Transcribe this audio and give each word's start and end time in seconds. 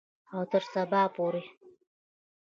او 0.35 0.41
تر 0.51 0.63
سبا 0.73 1.03
پورې. 1.15 1.43